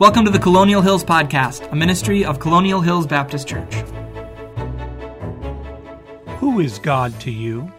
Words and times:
Welcome 0.00 0.24
to 0.24 0.30
the 0.30 0.38
Colonial 0.38 0.80
Hills 0.80 1.04
Podcast, 1.04 1.70
a 1.70 1.76
ministry 1.76 2.24
of 2.24 2.40
Colonial 2.40 2.80
Hills 2.80 3.06
Baptist 3.06 3.46
Church. 3.46 3.74
Who 6.38 6.60
is 6.60 6.78
God 6.78 7.20
to 7.20 7.30
you? 7.30 7.70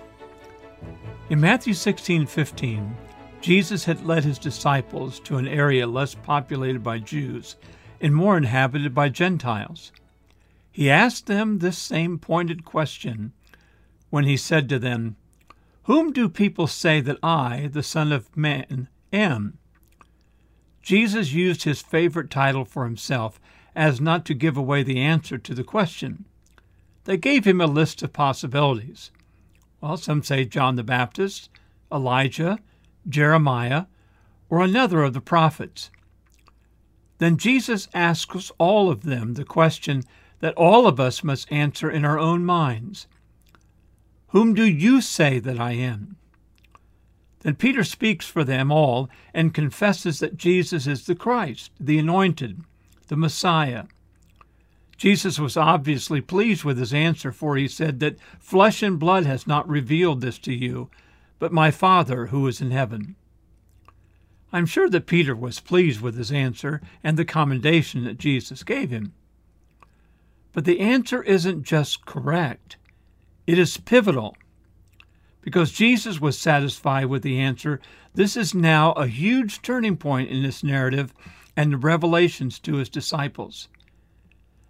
In 1.32 1.42
Matthew 1.42 1.74
16 1.74 2.28
15, 2.28 2.96
Jesus 3.42 3.86
had 3.86 4.06
led 4.06 4.24
his 4.24 4.38
disciples 4.38 5.20
to 5.22 5.38
an 5.38 5.48
area 5.48 5.88
less 5.88 6.14
populated 6.14 6.84
by 6.84 7.00
Jews 7.00 7.56
and 8.00 8.14
more 8.14 8.38
inhabited 8.38 8.94
by 8.94 9.10
Gentiles. 9.10 9.92
He 10.72 10.92
asked 10.92 11.26
them 11.26 11.58
this 11.58 11.80
same 11.80 12.20
pointed 12.20 12.64
question 12.64 13.34
when 14.12 14.26
he 14.26 14.38
said 14.38 14.70
to 14.70 14.78
them, 14.78 15.16
Whom 15.86 16.14
do 16.14 16.30
people 16.30 16.68
say 16.68 17.02
that 17.02 17.18
I, 17.24 17.72
the 17.74 17.82
Son 17.82 18.12
of 18.12 18.38
Man, 18.38 18.90
am? 19.12 19.58
Jesus 20.82 21.32
used 21.32 21.64
his 21.64 21.82
favorite 21.82 22.30
title 22.30 22.66
for 22.66 22.86
himself 22.86 23.40
as 23.76 24.02
not 24.02 24.26
to 24.26 24.34
give 24.34 24.58
away 24.58 24.84
the 24.84 25.00
answer 25.00 25.38
to 25.38 25.54
the 25.54 25.64
question. 25.64 26.26
They 27.06 27.18
gave 27.18 27.46
him 27.46 27.62
a 27.62 27.68
list 27.68 28.04
of 28.04 28.14
possibilities. 28.14 29.12
Well, 29.80 29.98
some 29.98 30.24
say 30.24 30.46
John 30.46 30.76
the 30.76 30.84
Baptist, 30.84 31.50
Elijah, 31.92 32.60
Jeremiah, 33.08 33.86
or 34.50 34.62
another 34.62 35.04
of 35.04 35.14
the 35.14 35.22
prophets. 35.22 35.90
Then 37.18 37.38
Jesus 37.38 37.88
asks 37.94 38.52
all 38.58 38.90
of 38.90 39.04
them 39.04 39.34
the 39.34 39.46
question 39.46 40.04
that 40.40 40.56
all 40.56 40.88
of 40.88 41.00
us 41.00 41.24
must 41.24 41.52
answer 41.52 41.90
in 41.90 42.04
our 42.04 42.20
own 42.20 42.44
minds 42.44 43.08
Whom 44.30 44.54
do 44.54 44.64
you 44.64 45.02
say 45.02 45.40
that 45.40 45.60
I 45.60 45.74
am? 45.74 46.18
Then 47.42 47.56
Peter 47.56 47.84
speaks 47.84 48.26
for 48.26 48.44
them 48.44 48.72
all 48.72 49.10
and 49.34 49.54
confesses 49.54 50.20
that 50.20 50.38
Jesus 50.38 50.88
is 50.88 51.06
the 51.06 51.16
Christ, 51.16 51.72
the 51.80 51.98
Anointed, 51.98 52.62
the 53.08 53.16
Messiah. 53.16 53.86
Jesus 54.96 55.40
was 55.40 55.58
obviously 55.58 56.22
pleased 56.22 56.64
with 56.64 56.78
his 56.78 56.94
answer, 56.94 57.32
for 57.32 57.58
he 57.58 57.68
said 57.68 58.00
that 58.00 58.20
flesh 58.40 58.84
and 58.84 59.00
blood 59.00 59.26
has 59.26 59.48
not 59.48 59.68
revealed 59.68 60.22
this 60.22 60.38
to 60.40 60.54
you, 60.54 60.90
but 61.40 61.52
my 61.52 61.72
Father 61.72 62.28
who 62.28 62.46
is 62.48 62.62
in 62.62 62.70
heaven. 62.70 63.16
I'm 64.54 64.68
sure 64.68 64.90
that 64.90 65.08
Peter 65.08 65.36
was 65.36 65.60
pleased 65.60 66.02
with 66.02 66.16
his 66.16 66.32
answer 66.32 66.82
and 67.04 67.18
the 67.18 67.26
commendation 67.26 68.04
that 68.04 68.20
Jesus 68.20 68.64
gave 68.64 68.92
him. 68.92 69.14
But 70.54 70.66
the 70.66 70.80
answer 70.80 71.24
isn't 71.24 71.64
just 71.64 72.06
correct, 72.06 72.76
it 73.48 73.58
is 73.58 73.78
pivotal. 73.78 74.36
Because 75.42 75.72
Jesus 75.72 76.22
was 76.22 76.38
satisfied 76.38 77.06
with 77.06 77.24
the 77.24 77.40
answer, 77.40 77.82
this 78.14 78.38
is 78.38 78.54
now 78.54 78.92
a 78.94 79.08
huge 79.08 79.62
turning 79.62 79.98
point 79.98 80.30
in 80.30 80.44
this 80.44 80.64
narrative 80.64 81.14
and 81.58 81.74
the 81.74 81.78
revelations 81.78 82.60
to 82.60 82.76
his 82.76 82.90
disciples. 82.90 83.68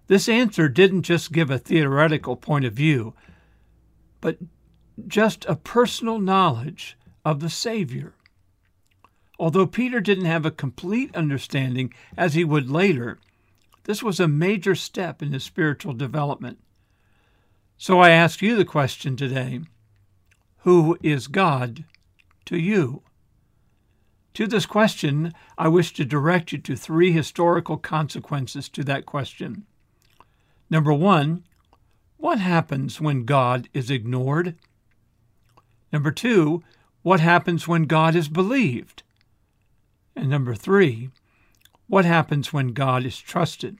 This 0.07 0.27
answer 0.27 0.67
didn't 0.67 1.03
just 1.03 1.31
give 1.31 1.49
a 1.49 1.57
theoretical 1.57 2.35
point 2.35 2.65
of 2.65 2.73
view, 2.73 3.13
but 4.19 4.37
just 5.07 5.45
a 5.45 5.55
personal 5.55 6.19
knowledge 6.19 6.97
of 7.23 7.39
the 7.39 7.49
Savior. 7.49 8.13
Although 9.39 9.67
Peter 9.67 9.99
didn't 9.99 10.25
have 10.25 10.45
a 10.45 10.51
complete 10.51 11.15
understanding, 11.15 11.93
as 12.15 12.33
he 12.33 12.43
would 12.43 12.69
later, 12.69 13.19
this 13.85 14.03
was 14.03 14.19
a 14.19 14.27
major 14.27 14.75
step 14.75 15.21
in 15.21 15.33
his 15.33 15.43
spiritual 15.43 15.93
development. 15.93 16.59
So 17.77 17.99
I 17.99 18.11
ask 18.11 18.41
you 18.41 18.55
the 18.55 18.65
question 18.65 19.15
today 19.15 19.61
who 20.63 20.97
is 21.01 21.27
God 21.27 21.85
to 22.45 22.57
you? 22.57 23.01
To 24.35 24.47
this 24.47 24.65
question, 24.65 25.33
I 25.57 25.67
wish 25.67 25.93
to 25.93 26.05
direct 26.05 26.51
you 26.51 26.57
to 26.59 26.75
three 26.75 27.11
historical 27.11 27.77
consequences 27.77 28.69
to 28.69 28.83
that 28.85 29.05
question. 29.05 29.65
Number 30.69 30.93
one, 30.93 31.43
what 32.17 32.39
happens 32.39 33.01
when 33.01 33.25
God 33.25 33.67
is 33.73 33.89
ignored? 33.89 34.55
Number 35.91 36.11
two, 36.11 36.63
what 37.01 37.19
happens 37.19 37.67
when 37.67 37.83
God 37.83 38.15
is 38.15 38.29
believed? 38.29 39.03
And 40.15 40.29
number 40.29 40.53
three, 40.53 41.09
what 41.87 42.05
happens 42.05 42.53
when 42.53 42.69
God 42.69 43.05
is 43.05 43.19
trusted? 43.19 43.79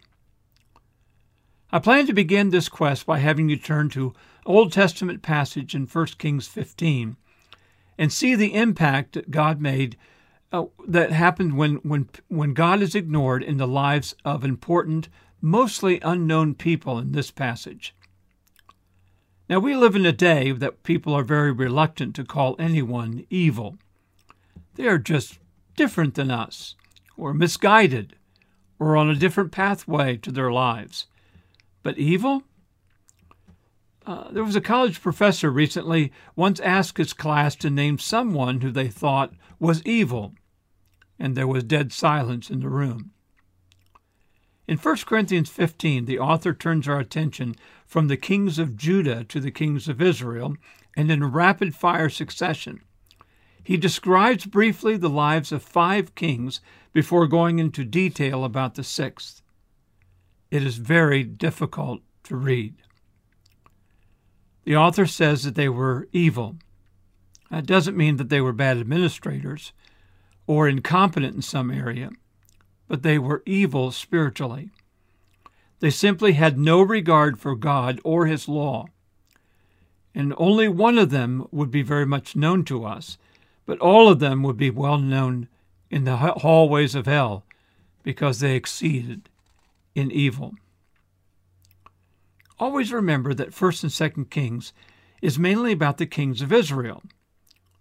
I 1.73 1.79
plan 1.79 2.05
to 2.07 2.13
begin 2.13 2.49
this 2.49 2.67
quest 2.67 3.05
by 3.05 3.19
having 3.19 3.47
you 3.47 3.55
turn 3.55 3.89
to 3.91 4.13
Old 4.45 4.73
Testament 4.73 5.21
passage 5.21 5.73
in 5.73 5.87
1 5.87 6.05
Kings 6.17 6.47
15 6.47 7.15
and 7.97 8.11
see 8.11 8.35
the 8.35 8.53
impact 8.53 9.13
that 9.13 9.31
God 9.31 9.61
made 9.61 9.95
uh, 10.51 10.65
that 10.85 11.11
happened 11.11 11.55
when, 11.55 11.75
when, 11.75 12.09
when 12.27 12.53
God 12.53 12.81
is 12.81 12.93
ignored 12.93 13.41
in 13.41 13.55
the 13.55 13.67
lives 13.67 14.15
of 14.25 14.43
important, 14.43 15.07
mostly 15.39 16.01
unknown 16.01 16.55
people 16.55 16.99
in 16.99 17.13
this 17.13 17.31
passage. 17.31 17.95
Now, 19.47 19.59
we 19.59 19.73
live 19.73 19.95
in 19.95 20.05
a 20.05 20.11
day 20.11 20.51
that 20.51 20.83
people 20.83 21.13
are 21.13 21.23
very 21.23 21.53
reluctant 21.53 22.15
to 22.15 22.25
call 22.25 22.57
anyone 22.59 23.25
evil. 23.29 23.77
They 24.75 24.87
are 24.87 24.97
just 24.97 25.39
different 25.77 26.15
than 26.15 26.31
us, 26.31 26.75
or 27.15 27.33
misguided, 27.33 28.17
or 28.77 28.97
on 28.97 29.09
a 29.09 29.15
different 29.15 29.53
pathway 29.53 30.17
to 30.17 30.31
their 30.31 30.51
lives. 30.51 31.07
But 31.83 31.97
evil? 31.97 32.43
Uh, 34.05 34.31
there 34.31 34.43
was 34.43 34.55
a 34.55 34.61
college 34.61 35.01
professor 35.01 35.51
recently 35.51 36.11
once 36.35 36.59
asked 36.59 36.97
his 36.97 37.13
class 37.13 37.55
to 37.57 37.69
name 37.69 37.97
someone 37.97 38.61
who 38.61 38.71
they 38.71 38.87
thought 38.87 39.33
was 39.59 39.85
evil, 39.85 40.33
and 41.19 41.35
there 41.35 41.47
was 41.47 41.63
dead 41.63 41.91
silence 41.91 42.49
in 42.49 42.61
the 42.61 42.69
room. 42.69 43.11
In 44.67 44.77
1 44.77 44.97
Corinthians 45.05 45.49
15, 45.49 46.05
the 46.05 46.19
author 46.19 46.53
turns 46.53 46.87
our 46.87 46.99
attention 46.99 47.55
from 47.85 48.07
the 48.07 48.17
kings 48.17 48.57
of 48.57 48.77
Judah 48.77 49.23
to 49.25 49.39
the 49.39 49.51
kings 49.51 49.87
of 49.87 50.01
Israel, 50.01 50.55
and 50.95 51.11
in 51.11 51.31
rapid 51.31 51.75
fire 51.75 52.09
succession. 52.09 52.81
He 53.63 53.77
describes 53.77 54.45
briefly 54.45 54.97
the 54.97 55.09
lives 55.09 55.51
of 55.51 55.61
five 55.61 56.15
kings 56.15 56.61
before 56.93 57.27
going 57.27 57.59
into 57.59 57.85
detail 57.85 58.43
about 58.43 58.75
the 58.75 58.83
sixth. 58.83 59.41
It 60.51 60.63
is 60.63 60.77
very 60.77 61.23
difficult 61.23 62.01
to 62.25 62.35
read. 62.35 62.75
The 64.65 64.75
author 64.75 65.07
says 65.07 65.43
that 65.43 65.55
they 65.55 65.69
were 65.69 66.09
evil. 66.11 66.57
That 67.49 67.65
doesn't 67.65 67.97
mean 67.97 68.17
that 68.17 68.27
they 68.27 68.41
were 68.41 68.53
bad 68.53 68.77
administrators 68.77 69.71
or 70.45 70.67
incompetent 70.67 71.35
in 71.35 71.41
some 71.41 71.71
area, 71.71 72.11
but 72.89 73.01
they 73.01 73.17
were 73.17 73.43
evil 73.45 73.91
spiritually. 73.91 74.69
They 75.79 75.89
simply 75.89 76.33
had 76.33 76.59
no 76.59 76.81
regard 76.81 77.39
for 77.39 77.55
God 77.55 78.01
or 78.03 78.25
His 78.25 78.49
law. 78.49 78.87
And 80.13 80.33
only 80.37 80.67
one 80.67 80.97
of 80.97 81.09
them 81.09 81.47
would 81.51 81.71
be 81.71 81.81
very 81.81 82.05
much 82.05 82.35
known 82.35 82.65
to 82.65 82.83
us, 82.83 83.17
but 83.65 83.79
all 83.79 84.09
of 84.09 84.19
them 84.19 84.43
would 84.43 84.57
be 84.57 84.69
well 84.69 84.97
known 84.97 85.47
in 85.89 86.03
the 86.03 86.17
hallways 86.17 86.93
of 86.93 87.05
hell 87.05 87.45
because 88.03 88.41
they 88.41 88.55
exceeded 88.55 89.29
in 89.95 90.11
evil. 90.11 90.55
Always 92.59 92.93
remember 92.93 93.33
that 93.33 93.51
1st 93.51 93.83
and 93.83 93.91
2nd 93.91 94.29
Kings 94.29 94.73
is 95.21 95.39
mainly 95.39 95.71
about 95.71 95.97
the 95.97 96.05
kings 96.05 96.41
of 96.41 96.53
Israel. 96.53 97.03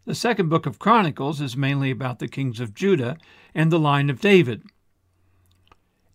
The 0.07 0.15
second 0.15 0.49
book 0.49 0.67
of 0.67 0.79
Chronicles 0.79 1.41
is 1.41 1.57
mainly 1.57 1.91
about 1.91 2.19
the 2.19 2.29
kings 2.29 2.61
of 2.61 2.75
Judah 2.75 3.19
and 3.55 3.71
the 3.71 3.79
line 3.79 4.11
of 4.11 4.21
David. 4.21 4.63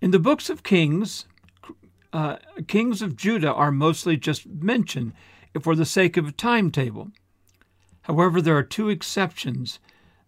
In 0.01 0.11
the 0.11 0.19
books 0.19 0.49
of 0.49 0.63
Kings, 0.63 1.25
uh, 2.11 2.37
kings 2.67 3.01
of 3.01 3.15
Judah 3.15 3.53
are 3.53 3.71
mostly 3.71 4.17
just 4.17 4.47
mentioned 4.47 5.13
for 5.61 5.75
the 5.75 5.85
sake 5.85 6.17
of 6.17 6.27
a 6.27 6.31
timetable. 6.31 7.11
However, 8.03 8.41
there 8.41 8.57
are 8.57 8.63
two 8.63 8.89
exceptions 8.89 9.79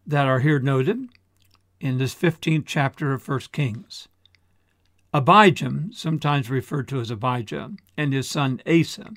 that 0.05 0.25
are 0.25 0.39
here 0.39 0.59
noted 0.59 1.09
in 1.79 1.97
this 1.97 2.15
15th 2.15 2.65
chapter 2.65 3.13
of 3.13 3.27
1 3.27 3.39
Kings. 3.51 4.07
Abijam, 5.17 5.91
sometimes 5.95 6.49
referred 6.49 6.87
to 6.89 6.99
as 6.99 7.09
Abijah, 7.09 7.71
and 7.97 8.13
his 8.13 8.29
son 8.29 8.61
Asa. 8.67 9.13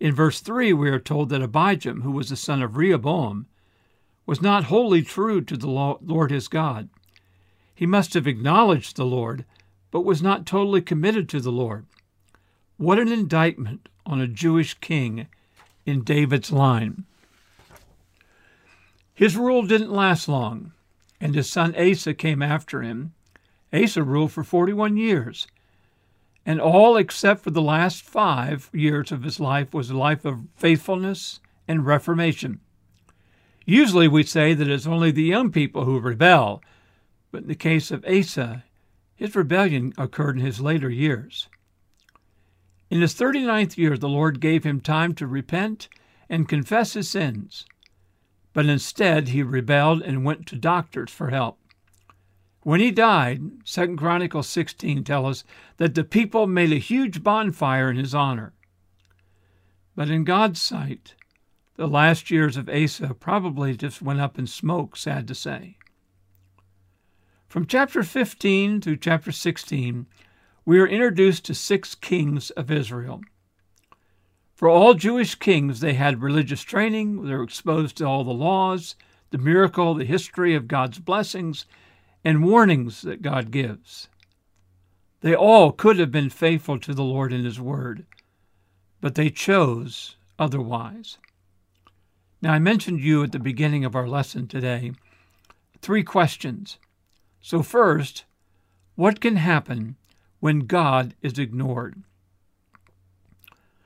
In 0.00 0.12
verse 0.12 0.40
3, 0.40 0.72
we 0.72 0.90
are 0.90 0.98
told 0.98 1.28
that 1.28 1.40
Abijam, 1.40 2.02
who 2.02 2.10
was 2.10 2.28
the 2.28 2.36
son 2.36 2.60
of 2.60 2.76
Rehoboam, 2.76 3.46
was 4.26 4.42
not 4.42 4.64
wholly 4.64 5.02
true 5.02 5.40
to 5.42 5.56
the 5.56 5.68
Lord 5.68 6.32
his 6.32 6.48
God. 6.48 6.88
He 7.72 7.86
must 7.86 8.14
have 8.14 8.26
acknowledged 8.26 8.96
the 8.96 9.06
Lord, 9.06 9.44
but 9.92 10.00
was 10.00 10.22
not 10.22 10.44
totally 10.44 10.82
committed 10.82 11.28
to 11.28 11.40
the 11.40 11.52
Lord. 11.52 11.86
What 12.76 12.98
an 12.98 13.12
indictment 13.12 13.88
on 14.04 14.20
a 14.20 14.26
Jewish 14.26 14.74
king 14.74 15.28
in 15.86 16.02
David's 16.02 16.50
line. 16.50 17.04
His 19.14 19.36
rule 19.36 19.62
didn't 19.62 19.92
last 19.92 20.26
long, 20.28 20.72
and 21.20 21.36
his 21.36 21.48
son 21.48 21.76
Asa 21.76 22.12
came 22.12 22.42
after 22.42 22.82
him 22.82 23.12
Asa 23.72 24.02
ruled 24.02 24.32
for 24.32 24.44
41 24.44 24.96
years. 24.96 25.46
And 26.44 26.60
all 26.60 26.96
except 26.96 27.42
for 27.42 27.50
the 27.50 27.62
last 27.62 28.02
five 28.02 28.70
years 28.72 29.10
of 29.10 29.24
his 29.24 29.40
life 29.40 29.74
was 29.74 29.90
a 29.90 29.96
life 29.96 30.24
of 30.24 30.46
faithfulness 30.54 31.40
and 31.66 31.84
reformation. 31.84 32.60
Usually 33.64 34.06
we 34.06 34.22
say 34.22 34.54
that 34.54 34.68
it's 34.68 34.86
only 34.86 35.10
the 35.10 35.24
young 35.24 35.50
people 35.50 35.84
who 35.84 35.98
rebel, 35.98 36.62
but 37.32 37.42
in 37.42 37.48
the 37.48 37.56
case 37.56 37.90
of 37.90 38.04
Asa, 38.04 38.64
His 39.16 39.34
rebellion 39.34 39.92
occurred 39.98 40.36
in 40.36 40.44
his 40.44 40.60
later 40.60 40.88
years. 40.88 41.48
In 42.90 43.00
his 43.00 43.14
39th 43.14 43.76
year, 43.76 43.96
the 43.96 44.08
Lord 44.08 44.40
gave 44.40 44.62
him 44.62 44.80
time 44.80 45.14
to 45.14 45.26
repent 45.26 45.88
and 46.28 46.48
confess 46.48 46.92
his 46.92 47.10
sins. 47.10 47.66
But 48.52 48.66
instead, 48.66 49.28
he 49.28 49.42
rebelled 49.42 50.02
and 50.02 50.24
went 50.24 50.46
to 50.46 50.56
doctors 50.56 51.10
for 51.10 51.30
help. 51.30 51.58
When 52.66 52.80
he 52.80 52.90
died, 52.90 53.64
2 53.64 53.94
Chronicles 53.94 54.48
16 54.48 55.04
tells 55.04 55.28
us 55.28 55.44
that 55.76 55.94
the 55.94 56.02
people 56.02 56.48
made 56.48 56.72
a 56.72 56.78
huge 56.78 57.22
bonfire 57.22 57.88
in 57.88 57.96
his 57.96 58.12
honor. 58.12 58.54
But 59.94 60.10
in 60.10 60.24
God's 60.24 60.60
sight, 60.60 61.14
the 61.76 61.86
last 61.86 62.28
years 62.28 62.56
of 62.56 62.68
Asa 62.68 63.14
probably 63.14 63.76
just 63.76 64.02
went 64.02 64.20
up 64.20 64.36
in 64.36 64.48
smoke, 64.48 64.96
sad 64.96 65.28
to 65.28 65.34
say. 65.36 65.76
From 67.46 67.66
chapter 67.66 68.02
15 68.02 68.80
through 68.80 68.96
chapter 68.96 69.30
16, 69.30 70.06
we 70.64 70.80
are 70.80 70.88
introduced 70.88 71.44
to 71.44 71.54
six 71.54 71.94
kings 71.94 72.50
of 72.50 72.72
Israel. 72.72 73.20
For 74.56 74.68
all 74.68 74.94
Jewish 74.94 75.36
kings, 75.36 75.78
they 75.78 75.94
had 75.94 76.20
religious 76.20 76.62
training, 76.62 77.26
they 77.26 77.32
were 77.32 77.44
exposed 77.44 77.96
to 77.98 78.06
all 78.06 78.24
the 78.24 78.32
laws, 78.32 78.96
the 79.30 79.38
miracle, 79.38 79.94
the 79.94 80.04
history 80.04 80.56
of 80.56 80.66
God's 80.66 80.98
blessings, 80.98 81.64
and 82.26 82.42
warnings 82.42 83.02
that 83.02 83.22
God 83.22 83.52
gives. 83.52 84.08
They 85.20 85.32
all 85.32 85.70
could 85.70 86.00
have 86.00 86.10
been 86.10 86.28
faithful 86.28 86.76
to 86.80 86.92
the 86.92 87.04
Lord 87.04 87.32
and 87.32 87.44
His 87.44 87.60
Word, 87.60 88.04
but 89.00 89.14
they 89.14 89.30
chose 89.30 90.16
otherwise. 90.36 91.18
Now, 92.42 92.52
I 92.52 92.58
mentioned 92.58 92.98
you 92.98 93.22
at 93.22 93.30
the 93.30 93.38
beginning 93.38 93.84
of 93.84 93.94
our 93.94 94.08
lesson 94.08 94.48
today 94.48 94.90
three 95.80 96.02
questions. 96.02 96.78
So, 97.40 97.62
first, 97.62 98.24
what 98.96 99.20
can 99.20 99.36
happen 99.36 99.94
when 100.40 100.66
God 100.66 101.14
is 101.22 101.38
ignored? 101.38 102.02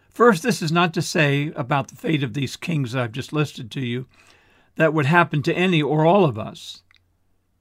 First, 0.09 0.43
this 0.43 0.63
is 0.63 0.73
not 0.73 0.95
to 0.95 1.03
say 1.03 1.53
about 1.57 1.89
the 1.89 1.95
fate 1.97 2.23
of 2.23 2.33
these 2.33 2.57
kings 2.57 2.97
I've 2.97 3.13
just 3.13 3.35
listed 3.35 3.71
to 3.73 3.81
you 3.81 4.07
that 4.77 4.95
would 4.95 5.07
happen 5.07 5.43
to 5.43 5.53
any 5.53 5.83
or 5.83 6.07
all 6.07 6.25
of 6.25 6.39
us, 6.39 6.83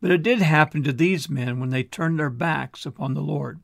but 0.02 0.12
it 0.12 0.24
did 0.24 0.42
happen 0.42 0.84
to 0.84 0.94
these 0.94 1.30
men 1.30 1.60
when 1.60 1.70
they 1.70 1.84
turned 1.84 2.20
their 2.20 2.30
backs 2.30 2.86
upon 2.86 3.14
the 3.14 3.22
Lord. 3.22 3.60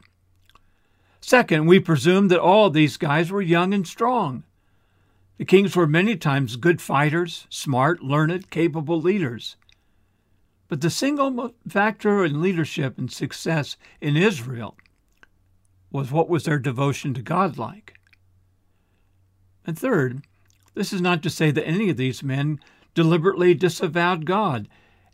Second, 1.21 1.65
we 1.65 1.79
presume 1.79 2.27
that 2.27 2.39
all 2.39 2.69
these 2.69 2.97
guys 2.97 3.31
were 3.31 3.41
young 3.41 3.73
and 3.73 3.87
strong. 3.87 4.43
The 5.37 5.45
kings 5.45 5.75
were 5.75 5.87
many 5.87 6.15
times 6.15 6.55
good 6.55 6.81
fighters, 6.81 7.47
smart, 7.49 8.03
learned, 8.03 8.49
capable 8.49 9.01
leaders. 9.01 9.57
But 10.67 10.81
the 10.81 10.89
single 10.89 11.53
factor 11.67 12.23
in 12.23 12.41
leadership 12.41 12.97
and 12.97 13.11
success 13.11 13.77
in 14.01 14.17
Israel 14.17 14.75
was 15.91 16.11
what 16.11 16.29
was 16.29 16.43
their 16.43 16.59
devotion 16.59 17.13
to 17.13 17.21
God 17.21 17.57
like. 17.57 17.95
And 19.65 19.77
third, 19.77 20.23
this 20.73 20.91
is 20.91 21.01
not 21.01 21.23
to 21.23 21.29
say 21.29 21.51
that 21.51 21.67
any 21.67 21.89
of 21.89 21.97
these 21.97 22.21
men 22.21 22.59
deliberately 22.93 23.53
disavowed 23.53 24.25
God 24.25 24.67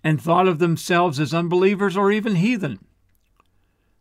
and 0.03 0.21
thought 0.21 0.47
of 0.47 0.59
themselves 0.59 1.19
as 1.19 1.33
unbelievers 1.33 1.95
or 1.95 2.11
even 2.11 2.35
heathen. 2.35 2.79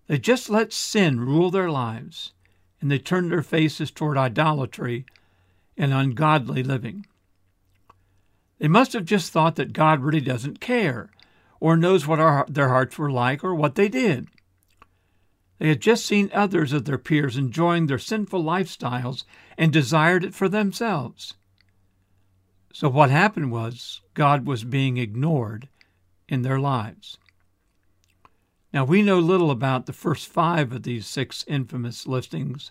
They 0.06 0.18
just 0.18 0.50
let 0.50 0.72
sin 0.72 1.20
rule 1.20 1.50
their 1.50 1.70
lives, 1.70 2.32
and 2.80 2.90
they 2.90 2.98
turned 2.98 3.30
their 3.30 3.42
faces 3.42 3.90
toward 3.90 4.16
idolatry 4.16 5.04
and 5.76 5.92
ungodly 5.92 6.62
living. 6.62 7.06
They 8.58 8.68
must 8.68 8.92
have 8.92 9.04
just 9.04 9.32
thought 9.32 9.56
that 9.56 9.72
God 9.72 10.00
really 10.00 10.20
doesn't 10.20 10.60
care 10.60 11.10
or 11.60 11.76
knows 11.76 12.06
what 12.06 12.18
our, 12.18 12.44
their 12.48 12.68
hearts 12.68 12.98
were 12.98 13.10
like 13.10 13.44
or 13.44 13.54
what 13.54 13.74
they 13.74 13.88
did. 13.88 14.28
They 15.58 15.68
had 15.68 15.80
just 15.80 16.06
seen 16.06 16.30
others 16.32 16.72
of 16.72 16.86
their 16.86 16.98
peers 16.98 17.36
enjoying 17.36 17.86
their 17.86 17.98
sinful 17.98 18.42
lifestyles 18.42 19.24
and 19.58 19.72
desired 19.72 20.24
it 20.24 20.34
for 20.34 20.48
themselves. 20.48 21.34
So, 22.72 22.88
what 22.88 23.10
happened 23.10 23.52
was 23.52 24.00
God 24.14 24.46
was 24.46 24.64
being 24.64 24.96
ignored 24.96 25.68
in 26.30 26.42
their 26.42 26.58
lives. 26.58 27.18
Now, 28.72 28.84
we 28.84 29.02
know 29.02 29.18
little 29.18 29.50
about 29.50 29.86
the 29.86 29.92
first 29.92 30.28
five 30.28 30.72
of 30.72 30.84
these 30.84 31.06
six 31.06 31.44
infamous 31.48 32.06
listings, 32.06 32.70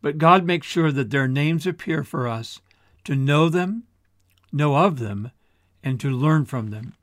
but 0.00 0.18
God 0.18 0.44
makes 0.44 0.66
sure 0.66 0.92
that 0.92 1.10
their 1.10 1.26
names 1.26 1.66
appear 1.66 2.04
for 2.04 2.28
us 2.28 2.60
to 3.02 3.16
know 3.16 3.48
them, 3.48 3.84
know 4.52 4.76
of 4.76 5.00
them, 5.00 5.32
and 5.82 5.98
to 6.00 6.10
learn 6.10 6.44
from 6.44 6.70
them. 6.70 6.94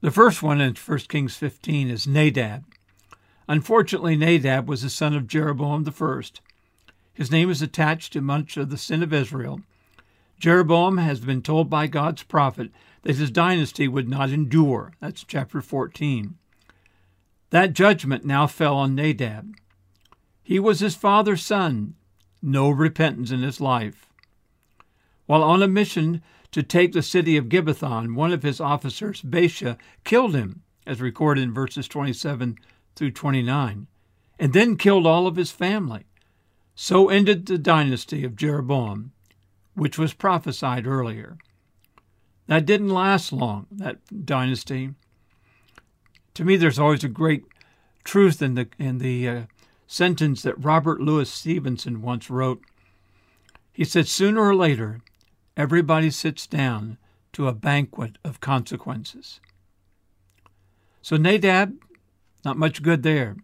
The 0.00 0.10
first 0.10 0.42
one 0.42 0.60
in 0.60 0.74
1 0.74 0.98
Kings 1.08 1.36
15 1.36 1.88
is 1.88 2.08
Nadab. 2.08 2.64
Unfortunately, 3.46 4.16
Nadab 4.16 4.68
was 4.68 4.82
the 4.82 4.90
son 4.90 5.14
of 5.14 5.28
Jeroboam 5.28 5.86
I. 5.88 6.22
His 7.14 7.30
name 7.30 7.50
is 7.50 7.62
attached 7.62 8.12
to 8.14 8.20
much 8.20 8.56
of 8.56 8.70
the 8.70 8.76
sin 8.76 9.02
of 9.02 9.12
Israel. 9.12 9.60
Jeroboam 10.40 10.98
has 10.98 11.20
been 11.20 11.40
told 11.40 11.70
by 11.70 11.86
God's 11.86 12.24
prophet 12.24 12.72
that 13.02 13.16
his 13.16 13.30
dynasty 13.30 13.88
would 13.88 14.08
not 14.08 14.30
endure. 14.30 14.92
That's 15.00 15.24
chapter 15.24 15.60
14. 15.60 16.36
That 17.50 17.74
judgment 17.74 18.24
now 18.24 18.46
fell 18.46 18.76
on 18.76 18.94
Nadab. 18.94 19.54
He 20.42 20.58
was 20.58 20.80
his 20.80 20.96
father's 20.96 21.44
son, 21.44 21.94
no 22.40 22.70
repentance 22.70 23.30
in 23.30 23.42
his 23.42 23.60
life. 23.60 24.06
While 25.26 25.42
on 25.42 25.62
a 25.62 25.68
mission 25.68 26.22
to 26.50 26.62
take 26.62 26.92
the 26.92 27.02
city 27.02 27.36
of 27.36 27.48
Gibbethon, 27.48 28.14
one 28.14 28.32
of 28.32 28.42
his 28.42 28.60
officers, 28.60 29.22
Baasha, 29.22 29.78
killed 30.04 30.34
him, 30.34 30.62
as 30.86 31.00
recorded 31.00 31.42
in 31.42 31.54
verses 31.54 31.88
27 31.88 32.56
through 32.96 33.12
29, 33.12 33.86
and 34.38 34.52
then 34.52 34.76
killed 34.76 35.06
all 35.06 35.26
of 35.26 35.36
his 35.36 35.52
family. 35.52 36.04
So 36.74 37.08
ended 37.08 37.46
the 37.46 37.58
dynasty 37.58 38.24
of 38.24 38.36
Jeroboam, 38.36 39.12
which 39.74 39.98
was 39.98 40.12
prophesied 40.12 40.86
earlier. 40.86 41.38
That 42.52 42.66
didn't 42.66 42.90
last 42.90 43.32
long, 43.32 43.66
that 43.70 44.26
dynasty. 44.26 44.90
To 46.34 46.44
me, 46.44 46.56
there's 46.56 46.78
always 46.78 47.02
a 47.02 47.08
great 47.08 47.44
truth 48.04 48.42
in 48.42 48.56
the, 48.56 48.68
in 48.78 48.98
the 48.98 49.26
uh, 49.26 49.42
sentence 49.86 50.42
that 50.42 50.62
Robert 50.62 51.00
Louis 51.00 51.30
Stevenson 51.30 52.02
once 52.02 52.28
wrote. 52.28 52.62
He 53.72 53.86
said, 53.86 54.06
Sooner 54.06 54.38
or 54.38 54.54
later, 54.54 55.00
everybody 55.56 56.10
sits 56.10 56.46
down 56.46 56.98
to 57.32 57.48
a 57.48 57.54
banquet 57.54 58.18
of 58.22 58.40
consequences. 58.40 59.40
So 61.00 61.16
Nadab 61.16 61.78
not 62.44 62.58
much 62.58 62.82
good 62.82 63.02
there. 63.02 63.36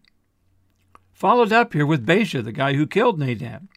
Followed 1.14 1.50
up 1.50 1.72
here 1.72 1.86
with 1.86 2.04
Baasha, 2.04 2.44
the 2.44 2.52
guy 2.52 2.74
who 2.74 2.86
killed 2.86 3.18
Nadab. 3.18 3.68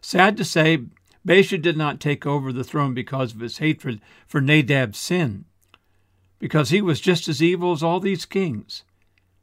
Sad 0.00 0.38
to 0.38 0.44
say, 0.46 0.86
Baasha 1.28 1.60
did 1.60 1.76
not 1.76 2.00
take 2.00 2.24
over 2.24 2.54
the 2.54 2.64
throne 2.64 2.94
because 2.94 3.34
of 3.34 3.40
his 3.40 3.58
hatred 3.58 4.00
for 4.26 4.40
Nadab's 4.40 4.98
sin, 4.98 5.44
because 6.38 6.70
he 6.70 6.80
was 6.80 7.02
just 7.02 7.28
as 7.28 7.42
evil 7.42 7.72
as 7.72 7.82
all 7.82 8.00
these 8.00 8.24
kings, 8.24 8.82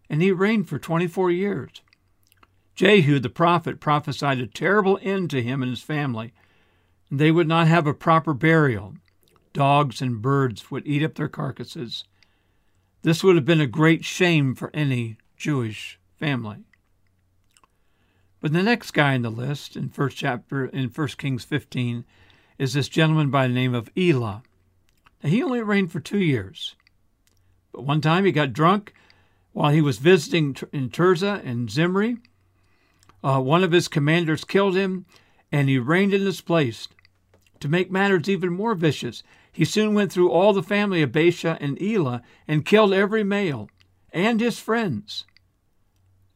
and 0.10 0.20
he 0.20 0.32
reigned 0.32 0.68
for 0.68 0.80
24 0.80 1.30
years. 1.30 1.84
Jehu 2.74 3.20
the 3.20 3.30
prophet 3.30 3.80
prophesied 3.80 4.40
a 4.40 4.48
terrible 4.48 4.98
end 5.04 5.30
to 5.30 5.44
him 5.44 5.62
and 5.62 5.70
his 5.70 5.84
family, 5.84 6.34
and 7.12 7.20
they 7.20 7.30
would 7.30 7.48
not 7.48 7.68
have 7.68 7.86
a 7.86 7.94
proper 7.94 8.34
burial. 8.34 8.96
Dogs 9.54 10.02
and 10.02 10.24
birds 10.24 10.72
would 10.72 10.88
eat 10.88 11.04
up 11.04 11.14
their 11.14 11.30
carcasses. 11.30 12.04
This 13.04 13.24
would 13.24 13.36
have 13.36 13.46
been 13.46 13.62
a 13.62 13.68
great 13.68 14.04
shame 14.04 14.56
for 14.56 14.72
any 14.74 15.18
Jewish 15.38 16.00
family. 16.20 16.64
But 18.46 18.54
the 18.54 18.62
next 18.62 18.92
guy 18.92 19.16
in 19.16 19.24
the 19.24 19.32
list 19.32 19.76
in 19.76 19.90
first 19.90 20.18
chapter 20.18 20.68
in 20.68 20.90
1 20.90 21.08
Kings 21.18 21.44
15 21.44 22.06
is 22.60 22.74
this 22.74 22.88
gentleman 22.88 23.32
by 23.32 23.48
the 23.48 23.54
name 23.56 23.74
of 23.74 23.90
Elah. 23.98 24.44
Now, 25.24 25.30
he 25.32 25.42
only 25.42 25.64
reigned 25.64 25.92
for 25.92 26.00
two 26.00 26.20
years. 26.20 26.76
But 27.72 27.86
one 27.86 28.02
time 28.02 28.24
he 28.24 28.32
got 28.32 28.54
drunk 28.54 28.94
while 29.54 29.72
he 29.72 29.82
was 29.82 29.98
visiting 29.98 30.56
in 30.72 30.92
Tirzah 30.92 31.42
and 31.44 31.72
Zimri. 31.72 32.18
Uh, 33.24 33.42
one 33.42 33.64
of 33.64 33.72
his 33.72 33.88
commanders 33.88 34.44
killed 34.44 34.76
him, 34.76 35.08
and 35.52 35.68
he 35.68 35.80
reigned 35.80 36.14
in 36.14 36.22
his 36.22 36.42
place. 36.42 36.88
To 37.62 37.68
make 37.68 37.90
matters 37.90 38.30
even 38.30 38.54
more 38.54 38.76
vicious, 38.76 39.24
he 39.52 39.66
soon 39.66 39.96
went 39.96 40.12
through 40.12 40.30
all 40.30 40.54
the 40.54 40.62
family 40.62 41.02
of 41.02 41.12
Baasha 41.12 41.58
and 41.60 41.82
Elah 41.82 42.22
and 42.48 42.64
killed 42.64 42.94
every 42.94 43.24
male 43.24 43.72
and 44.14 44.40
his 44.40 44.60
friends. 44.60 45.26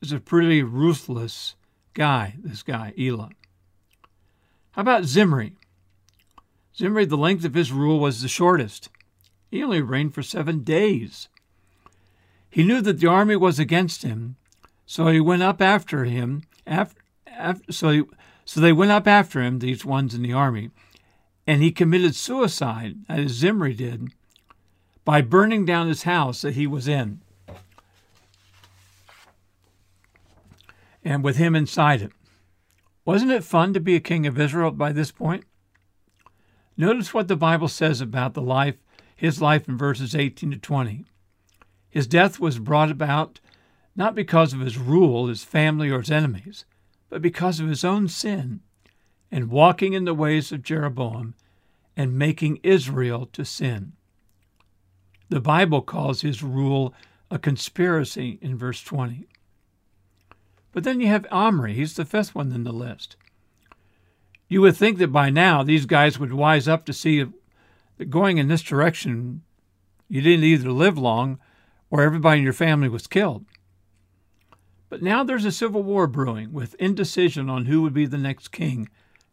He's 0.01 0.11
a 0.11 0.19
pretty 0.19 0.63
ruthless 0.63 1.53
guy, 1.93 2.35
this 2.41 2.63
guy, 2.63 2.93
Elah. 2.97 3.29
How 4.71 4.81
about 4.81 5.05
Zimri? 5.05 5.53
Zimri, 6.75 7.05
the 7.05 7.17
length 7.17 7.43
of 7.43 7.53
his 7.53 7.71
rule 7.71 7.99
was 7.99 8.21
the 8.21 8.27
shortest. 8.27 8.89
He 9.51 9.63
only 9.63 9.81
reigned 9.81 10.13
for 10.13 10.23
seven 10.23 10.63
days. 10.63 11.27
He 12.49 12.63
knew 12.63 12.81
that 12.81 12.99
the 12.99 13.07
army 13.07 13.35
was 13.35 13.59
against 13.59 14.03
him, 14.03 14.37
so 14.85 15.07
he 15.07 15.19
went 15.19 15.43
up 15.43 15.61
after 15.61 16.05
him. 16.05 16.43
After, 16.65 17.01
after, 17.27 17.71
so, 17.71 17.89
he, 17.89 18.03
so 18.45 18.59
they 18.59 18.73
went 18.73 18.91
up 18.91 19.07
after 19.07 19.41
him, 19.41 19.59
these 19.59 19.85
ones 19.85 20.13
in 20.13 20.21
the 20.21 20.33
army, 20.33 20.71
and 21.45 21.61
he 21.61 21.71
committed 21.71 22.15
suicide, 22.15 22.97
as 23.09 23.31
Zimri 23.31 23.73
did, 23.73 24.09
by 25.03 25.21
burning 25.21 25.65
down 25.65 25.87
his 25.87 26.03
house 26.03 26.41
that 26.41 26.53
he 26.53 26.67
was 26.67 26.87
in. 26.87 27.21
And 31.03 31.23
with 31.23 31.37
him 31.37 31.55
inside 31.55 32.01
it. 32.01 32.11
Wasn't 33.05 33.31
it 33.31 33.43
fun 33.43 33.73
to 33.73 33.79
be 33.79 33.95
a 33.95 34.01
king 34.01 34.27
of 34.27 34.39
Israel 34.39 34.71
by 34.71 34.91
this 34.91 35.11
point? 35.11 35.45
Notice 36.77 37.13
what 37.13 37.27
the 37.27 37.35
Bible 37.35 37.67
says 37.67 38.01
about 38.01 38.33
the 38.33 38.41
life, 38.41 38.75
his 39.15 39.41
life 39.41 39.67
in 39.67 39.77
verses 39.77 40.15
18 40.15 40.51
to 40.51 40.57
20. 40.57 41.05
His 41.89 42.07
death 42.07 42.39
was 42.39 42.59
brought 42.59 42.91
about 42.91 43.39
not 43.95 44.15
because 44.15 44.53
of 44.53 44.59
his 44.59 44.77
rule, 44.77 45.27
his 45.27 45.43
family, 45.43 45.89
or 45.89 45.99
his 45.99 46.11
enemies, 46.11 46.65
but 47.09 47.21
because 47.21 47.59
of 47.59 47.67
his 47.67 47.83
own 47.83 48.07
sin 48.07 48.61
and 49.31 49.49
walking 49.49 49.93
in 49.93 50.05
the 50.05 50.13
ways 50.13 50.51
of 50.51 50.63
Jeroboam 50.63 51.35
and 51.97 52.17
making 52.17 52.59
Israel 52.63 53.27
to 53.33 53.43
sin. 53.43 53.93
The 55.29 55.41
Bible 55.41 55.81
calls 55.81 56.21
his 56.21 56.41
rule 56.41 56.93
a 57.29 57.37
conspiracy 57.37 58.39
in 58.41 58.57
verse 58.57 58.81
20. 58.81 59.27
But 60.71 60.83
then 60.83 60.99
you 60.99 61.07
have 61.07 61.25
Omri. 61.31 61.73
He's 61.73 61.95
the 61.95 62.05
fifth 62.05 62.35
one 62.35 62.51
in 62.51 62.63
the 62.63 62.71
list. 62.71 63.15
You 64.47 64.61
would 64.61 64.75
think 64.75 64.97
that 64.97 65.11
by 65.11 65.29
now 65.29 65.63
these 65.63 65.85
guys 65.85 66.19
would 66.19 66.33
wise 66.33 66.67
up 66.67 66.85
to 66.85 66.93
see 66.93 67.25
that 67.97 68.09
going 68.09 68.37
in 68.37 68.47
this 68.47 68.61
direction, 68.61 69.43
you 70.07 70.21
didn't 70.21 70.45
either 70.45 70.71
live 70.71 70.97
long 70.97 71.39
or 71.89 72.01
everybody 72.01 72.39
in 72.39 72.43
your 72.43 72.53
family 72.53 72.89
was 72.89 73.07
killed. 73.07 73.45
But 74.89 75.03
now 75.03 75.23
there's 75.23 75.45
a 75.45 75.51
civil 75.51 75.83
war 75.83 76.07
brewing 76.07 76.51
with 76.51 76.73
indecision 76.75 77.49
on 77.49 77.65
who 77.65 77.81
would 77.83 77.93
be 77.93 78.07
the 78.07 78.17
next 78.17 78.47
king 78.49 78.89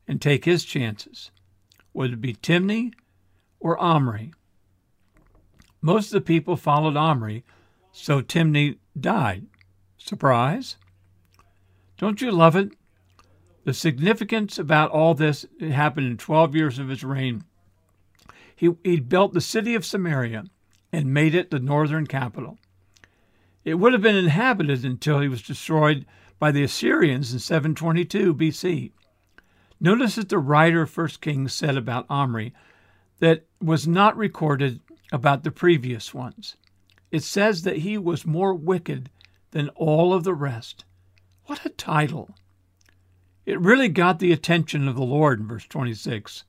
and 0.07 0.21
take 0.21 0.45
his 0.45 0.65
chances. 0.65 1.31
Would 1.95 2.13
it 2.13 2.21
be 2.21 2.35
Tibni 2.35 2.93
or 3.59 3.79
Omri? 3.79 4.33
Most 5.81 6.07
of 6.07 6.13
the 6.13 6.21
people 6.21 6.57
followed 6.57 6.97
Omri, 6.97 7.43
so 7.91 8.21
Tibni 8.21 8.77
died. 8.99 9.47
Surprise? 9.97 10.77
Don't 11.99 12.21
you 12.21 12.31
love 12.31 12.57
it? 12.57 12.73
The 13.65 13.75
significance 13.75 14.59
about 14.59 14.91
all 14.91 15.15
this 15.15 15.45
happened 15.61 16.07
in 16.07 16.17
12 16.17 16.55
years 16.55 16.79
of 16.79 16.89
his 16.89 17.03
reign. 17.03 17.45
He, 18.55 18.71
he 18.85 19.01
built 19.01 19.33
the 19.35 19.41
city 19.41 19.75
of 19.75 19.85
Samaria 19.85 20.45
and 20.93 21.13
made 21.13 21.35
it 21.35 21.51
the 21.51 21.59
northern 21.59 22.07
capital. 22.07 22.59
It 23.65 23.75
would 23.75 23.93
have 23.93 24.03
been 24.03 24.17
inhabited 24.17 24.85
until 24.85 25.21
he 25.21 25.29
was 25.29 25.43
destroyed 25.43 26.07
by 26.39 26.53
the 26.53 26.63
Assyrians 26.63 27.33
in 27.33 27.39
722 27.39 28.35
BC. 28.35 28.93
Notice 29.81 30.15
that 30.15 30.29
the 30.29 30.39
writer 30.39 30.83
of 30.83 30.97
1 30.97 31.09
Kings 31.21 31.53
said 31.53 31.77
about 31.77 32.07
Omri 32.09 32.55
that 33.19 33.45
was 33.61 33.87
not 33.87 34.17
recorded 34.17 34.81
about 35.13 35.45
the 35.45 35.51
previous 35.51 36.15
ones. 36.15 36.57
It 37.11 37.23
says 37.23 37.63
that 37.63 37.79
he 37.79 37.99
was 37.99 38.25
more 38.25 38.55
wicked 38.55 39.11
than 39.51 39.69
all 39.71 40.15
of 40.15 40.25
the 40.25 40.35
rest. 40.35 40.86
What 41.47 41.65
a 41.65 41.71
title! 41.71 42.35
It 43.45 43.61
really 43.61 43.89
got 43.89 44.19
the 44.19 44.33
attention 44.33 44.89
of 44.89 44.97
the 44.97 45.05
Lord 45.05 45.39
in 45.39 45.47
verse 45.47 45.65
26. 45.67 46.43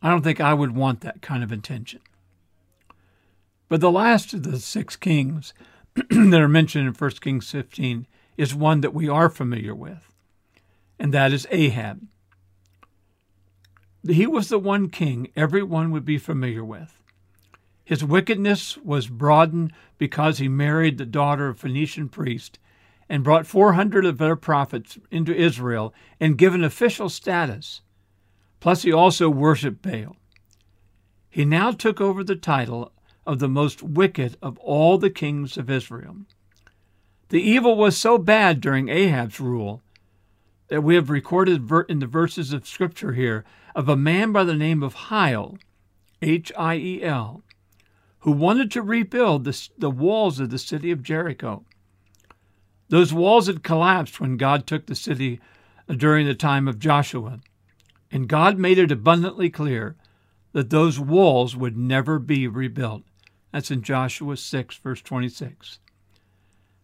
I 0.00 0.08
don't 0.08 0.22
think 0.22 0.40
I 0.40 0.54
would 0.54 0.74
want 0.74 1.02
that 1.02 1.20
kind 1.20 1.42
of 1.42 1.52
attention. 1.52 2.00
But 3.68 3.82
the 3.82 3.90
last 3.90 4.32
of 4.32 4.44
the 4.44 4.58
six 4.58 4.96
kings 4.96 5.52
that 5.94 6.40
are 6.40 6.48
mentioned 6.48 6.88
in 6.88 6.94
1 6.94 7.10
Kings 7.20 7.50
15 7.50 8.06
is 8.38 8.54
one 8.54 8.80
that 8.80 8.94
we 8.94 9.08
are 9.08 9.28
familiar 9.28 9.74
with, 9.74 10.14
and 10.98 11.12
that 11.12 11.32
is 11.32 11.46
Ahab. 11.50 12.06
He 14.06 14.26
was 14.26 14.48
the 14.48 14.58
one 14.58 14.88
king 14.88 15.28
everyone 15.36 15.90
would 15.90 16.06
be 16.06 16.18
familiar 16.18 16.64
with. 16.64 17.02
His 17.84 18.02
wickedness 18.02 18.78
was 18.78 19.08
broadened 19.08 19.72
because 19.98 20.38
he 20.38 20.48
married 20.48 20.96
the 20.96 21.04
daughter 21.04 21.48
of 21.48 21.56
a 21.56 21.58
Phoenician 21.58 22.08
priest 22.08 22.58
and 23.08 23.24
brought 23.24 23.46
400 23.46 24.04
of 24.04 24.18
their 24.18 24.36
prophets 24.36 24.98
into 25.10 25.34
Israel 25.34 25.94
and 26.20 26.38
given 26.38 26.62
official 26.62 27.08
status. 27.08 27.80
Plus, 28.60 28.82
he 28.82 28.92
also 28.92 29.30
worshiped 29.30 29.82
Baal. 29.82 30.16
He 31.30 31.44
now 31.44 31.72
took 31.72 32.00
over 32.00 32.24
the 32.24 32.36
title 32.36 32.92
of 33.26 33.38
the 33.38 33.48
most 33.48 33.82
wicked 33.82 34.36
of 34.42 34.58
all 34.58 34.98
the 34.98 35.10
kings 35.10 35.56
of 35.56 35.70
Israel. 35.70 36.16
The 37.28 37.40
evil 37.40 37.76
was 37.76 37.96
so 37.96 38.16
bad 38.16 38.60
during 38.60 38.88
Ahab's 38.88 39.38
rule 39.38 39.82
that 40.68 40.82
we 40.82 40.94
have 40.94 41.10
recorded 41.10 41.70
in 41.88 41.98
the 41.98 42.06
verses 42.06 42.52
of 42.52 42.66
Scripture 42.66 43.12
here 43.12 43.44
of 43.74 43.88
a 43.88 43.96
man 43.96 44.32
by 44.32 44.44
the 44.44 44.54
name 44.54 44.82
of 44.82 44.94
Hiel, 44.94 45.58
H 46.22 46.50
I 46.56 46.76
E 46.76 47.02
L, 47.02 47.42
who 48.20 48.32
wanted 48.32 48.70
to 48.72 48.82
rebuild 48.82 49.44
the, 49.44 49.68
the 49.76 49.90
walls 49.90 50.40
of 50.40 50.50
the 50.50 50.58
city 50.58 50.90
of 50.90 51.02
Jericho. 51.02 51.64
Those 52.88 53.12
walls 53.12 53.46
had 53.46 53.62
collapsed 53.62 54.20
when 54.20 54.36
God 54.36 54.66
took 54.66 54.86
the 54.86 54.94
city 54.94 55.40
during 55.94 56.26
the 56.26 56.34
time 56.34 56.66
of 56.68 56.78
Joshua, 56.78 57.40
and 58.10 58.28
God 58.28 58.58
made 58.58 58.78
it 58.78 58.90
abundantly 58.90 59.50
clear 59.50 59.96
that 60.52 60.70
those 60.70 60.98
walls 60.98 61.54
would 61.54 61.76
never 61.76 62.18
be 62.18 62.48
rebuilt. 62.48 63.02
That's 63.52 63.70
in 63.70 63.82
Joshua 63.82 64.36
6, 64.36 64.76
verse 64.78 65.02
26. 65.02 65.78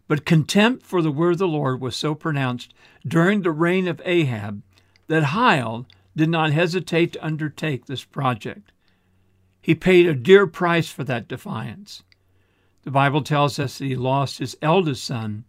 But 0.07 0.27
contempt 0.27 0.85
for 0.85 1.01
the 1.01 1.11
word 1.11 1.33
of 1.33 1.39
the 1.39 1.49
Lord 1.49 1.81
was 1.81 1.97
so 1.97 2.15
pronounced 2.15 2.75
during 3.07 3.43
the 3.43 3.51
reign 3.51 3.89
of 3.89 4.03
Ahab 4.05 4.63
that 5.07 5.25
Hiel 5.25 5.87
did 6.15 6.29
not 6.29 6.53
hesitate 6.53 7.15
to 7.15 7.25
undertake 7.25 7.87
this 7.87 8.05
project. 8.05 8.71
He 9.61 9.75
paid 9.75 10.07
a 10.07 10.15
dear 10.15 10.47
price 10.47 10.91
for 10.91 11.05
that 11.05 11.27
defiance. 11.27 12.03
The 12.83 12.91
Bible 12.91 13.23
tells 13.23 13.59
us 13.59 13.79
that 13.79 13.85
he 13.85 13.97
lost 13.97 14.39
his 14.39 14.57
eldest 14.61 15.05
son 15.05 15.45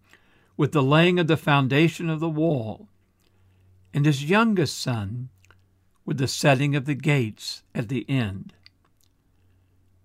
with 0.58 0.72
the 0.72 0.84
laying 0.84 1.20
of 1.20 1.28
the 1.28 1.38
foundation 1.38 2.10
of 2.10 2.20
the 2.20 2.30
wall, 2.30 2.88
and 3.94 4.06
his 4.06 4.30
youngest 4.30 4.78
son 4.80 5.30
with 6.06 6.18
the 6.18 6.28
setting 6.28 6.76
of 6.76 6.86
the 6.86 6.96
gates 6.96 7.64
at 7.74 7.90
the 7.90 8.08
end. 8.10 8.54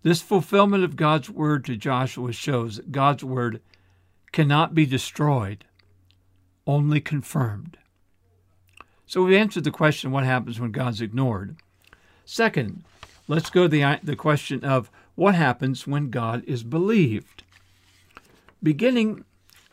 This 0.02 0.22
fulfillment 0.22 0.82
of 0.82 0.96
God's 0.96 1.28
word 1.28 1.64
to 1.66 1.76
Joshua 1.76 2.32
shows 2.32 2.76
that 2.76 2.92
God's 2.92 3.22
word 3.22 3.60
cannot 4.32 4.74
be 4.74 4.86
destroyed, 4.86 5.64
only 6.66 7.00
confirmed. 7.00 7.76
So 9.06 9.24
we've 9.24 9.36
answered 9.36 9.64
the 9.64 9.70
question 9.70 10.10
what 10.10 10.24
happens 10.24 10.58
when 10.58 10.70
God's 10.70 11.00
ignored. 11.00 11.56
Second, 12.24 12.84
let's 13.28 13.50
go 13.50 13.64
to 13.64 13.68
the, 13.68 14.00
the 14.02 14.16
question 14.16 14.64
of 14.64 14.90
what 15.16 15.34
happens 15.34 15.86
when 15.86 16.10
God 16.10 16.44
is 16.46 16.62
believed. 16.62 17.42
Beginning 18.62 19.24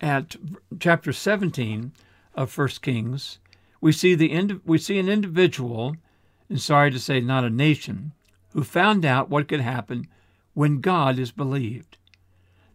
at 0.02 0.36
chapter 0.80 1.12
17 1.12 1.92
of 2.36 2.56
1 2.56 2.68
Kings, 2.82 3.40
we 3.82 3.92
see, 3.92 4.16
the, 4.16 4.60
we 4.66 4.78
see 4.78 5.00
an 5.00 5.10
individual, 5.10 5.96
and 6.50 6.62
sorry 6.62 6.92
to 6.92 7.00
say 7.00 7.20
not 7.20 7.44
a 7.44 7.50
nation, 7.50 8.14
who 8.54 8.64
found 8.64 9.06
out 9.06 9.30
what 9.30 9.48
could 9.48 9.62
happen 9.62 10.08
when 10.54 10.82
God 10.82 11.20
is 11.20 11.32
believed. 11.32 11.98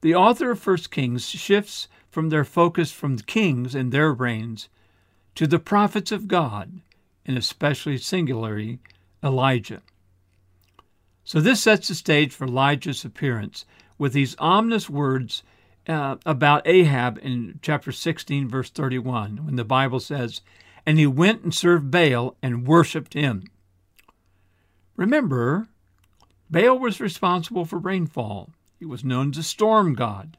The 0.01 0.15
author 0.15 0.53
of 0.53 0.67
1 0.67 0.77
Kings 0.91 1.29
shifts 1.29 1.89
from 2.11 2.29
their 2.29 2.45
focus 2.45 2.93
from 2.93 3.17
the 3.17 3.23
kings 3.23 3.75
and 3.75 3.91
their 3.91 4.13
reigns 4.13 4.69
to 5.35 5.47
the 5.47 5.59
prophets 5.59 6.13
of 6.13 6.29
God, 6.29 6.81
and 7.25 7.39
especially 7.39 7.97
singularly 7.99 8.81
Elijah. 9.25 9.81
So 11.25 11.41
this 11.41 11.63
sets 11.63 11.89
the 11.89 11.95
stage 11.95 12.33
for 12.33 12.47
Elijah's 12.47 13.05
appearance 13.05 13.65
with 13.97 14.13
these 14.13 14.37
ominous 14.39 14.91
words 14.91 15.43
uh, 15.89 16.17
about 16.25 16.67
Ahab 16.67 17.19
in 17.23 17.59
chapter 17.63 17.93
16, 17.93 18.49
verse 18.49 18.71
31, 18.71 19.45
when 19.45 19.57
the 19.57 19.65
Bible 19.65 20.01
says, 20.01 20.41
And 20.87 20.99
he 20.99 21.07
went 21.07 21.43
and 21.43 21.55
served 21.55 21.91
Baal 21.91 22.37
and 22.43 22.67
worshiped 22.67 23.15
him. 23.15 23.45
Remember, 24.97 25.69
Baal 26.51 26.79
was 26.79 27.01
responsible 27.01 27.65
for 27.65 27.79
rainfall. 27.79 28.51
He 28.79 28.85
was 28.85 29.05
known 29.05 29.31
as 29.31 29.39
a 29.39 29.43
storm 29.43 29.95
god. 29.95 30.37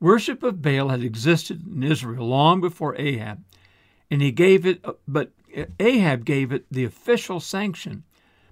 Worship 0.00 0.42
of 0.42 0.62
Baal 0.62 0.88
had 0.88 1.02
existed 1.02 1.66
in 1.66 1.82
Israel 1.82 2.26
long 2.26 2.60
before 2.60 2.96
Ahab, 2.96 3.42
and 4.10 4.22
he 4.22 4.30
gave 4.30 4.64
it, 4.64 4.84
but 5.06 5.32
Ahab 5.80 6.24
gave 6.24 6.52
it 6.52 6.66
the 6.70 6.84
official 6.84 7.40
sanction 7.40 8.04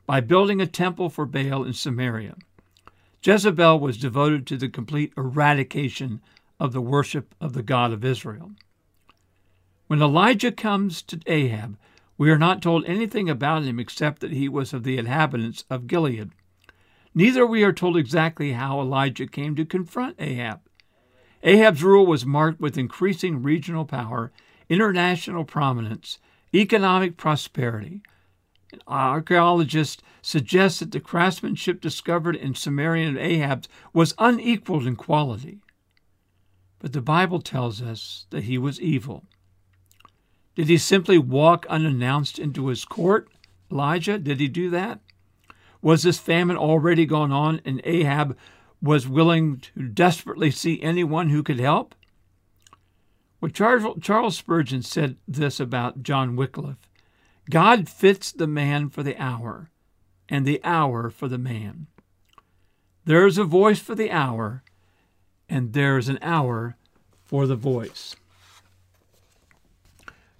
by 0.06 0.20
building 0.20 0.60
a 0.60 0.66
temple 0.66 1.08
for 1.08 1.24
Baal 1.24 1.64
in 1.64 1.72
Samaria. 1.72 2.36
Jezebel 3.26 3.80
was 3.80 3.98
devoted 3.98 4.46
to 4.46 4.56
the 4.56 4.68
complete 4.68 5.12
eradication 5.16 6.20
of 6.60 6.72
the 6.72 6.80
worship 6.80 7.34
of 7.40 7.54
the 7.54 7.62
God 7.62 7.92
of 7.92 8.04
Israel. 8.04 8.52
When 9.88 10.00
Elijah 10.00 10.52
comes 10.52 11.02
to 11.02 11.18
Ahab, 11.26 11.76
we 12.16 12.30
are 12.30 12.38
not 12.38 12.62
told 12.62 12.84
anything 12.84 13.28
about 13.28 13.64
him 13.64 13.80
except 13.80 14.20
that 14.20 14.30
he 14.30 14.48
was 14.48 14.72
of 14.72 14.84
the 14.84 14.96
inhabitants 14.96 15.64
of 15.68 15.88
Gilead. 15.88 16.30
Neither 17.16 17.44
we 17.44 17.64
are 17.64 17.72
told 17.72 17.96
exactly 17.96 18.52
how 18.52 18.80
Elijah 18.80 19.26
came 19.26 19.56
to 19.56 19.64
confront 19.64 20.14
Ahab. 20.20 20.60
Ahab's 21.42 21.82
rule 21.82 22.06
was 22.06 22.24
marked 22.24 22.60
with 22.60 22.78
increasing 22.78 23.42
regional 23.42 23.84
power, 23.84 24.30
international 24.68 25.44
prominence, 25.44 26.20
economic 26.54 27.16
prosperity, 27.16 28.02
Archaeologists 28.86 30.02
suggest 30.22 30.80
that 30.80 30.92
the 30.92 31.00
craftsmanship 31.00 31.80
discovered 31.80 32.36
in 32.36 32.54
Sumerian 32.54 33.16
Ahab's 33.16 33.68
was 33.92 34.14
unequaled 34.18 34.86
in 34.86 34.96
quality. 34.96 35.60
But 36.78 36.92
the 36.92 37.00
Bible 37.00 37.40
tells 37.40 37.80
us 37.80 38.26
that 38.30 38.44
he 38.44 38.58
was 38.58 38.80
evil. 38.80 39.24
Did 40.54 40.68
he 40.68 40.78
simply 40.78 41.18
walk 41.18 41.66
unannounced 41.68 42.38
into 42.38 42.68
his 42.68 42.84
court? 42.84 43.28
Elijah, 43.70 44.18
did 44.18 44.40
he 44.40 44.48
do 44.48 44.70
that? 44.70 45.00
Was 45.82 46.02
this 46.02 46.18
famine 46.18 46.56
already 46.56 47.06
gone 47.06 47.30
on 47.32 47.60
and 47.64 47.80
Ahab 47.84 48.36
was 48.82 49.08
willing 49.08 49.58
to 49.58 49.82
desperately 49.88 50.50
see 50.50 50.82
anyone 50.82 51.30
who 51.30 51.42
could 51.42 51.60
help? 51.60 51.94
Well, 53.40 53.50
Charles 53.50 54.36
Spurgeon 54.36 54.82
said 54.82 55.16
this 55.28 55.60
about 55.60 56.02
John 56.02 56.36
Wycliffe 56.36 56.88
God 57.48 57.88
fits 57.88 58.32
the 58.32 58.46
man 58.46 58.88
for 58.88 59.02
the 59.02 59.16
hour, 59.16 59.70
and 60.28 60.44
the 60.44 60.60
hour 60.64 61.10
for 61.10 61.28
the 61.28 61.38
man. 61.38 61.86
There 63.04 63.26
is 63.26 63.38
a 63.38 63.44
voice 63.44 63.78
for 63.78 63.94
the 63.94 64.10
hour, 64.10 64.64
and 65.48 65.72
there 65.72 65.96
is 65.96 66.08
an 66.08 66.18
hour 66.22 66.76
for 67.24 67.46
the 67.46 67.54
voice. 67.54 68.16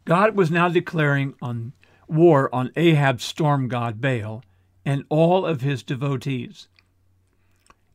God 0.05 0.37
was 0.37 0.51
now 0.51 0.69
declaring 0.69 1.35
on 1.41 1.73
war 2.09 2.53
on 2.55 2.73
Ahab's 2.77 3.25
storm 3.25 3.69
god 3.69 4.01
Baal 4.01 4.43
and 4.85 5.05
all 5.09 5.45
of 5.45 5.61
his 5.61 5.83
devotees. 5.83 6.69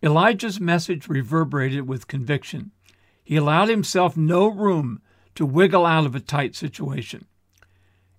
Elijah's 0.03 0.59
message 0.59 1.07
reverberated 1.07 1.87
with 1.87 2.07
conviction. 2.07 2.71
He 3.23 3.37
allowed 3.37 3.69
himself 3.69 4.17
no 4.17 4.47
room 4.47 5.01
to 5.35 5.45
wiggle 5.45 5.85
out 5.85 6.05
of 6.05 6.15
a 6.15 6.19
tight 6.19 6.55
situation. 6.55 7.25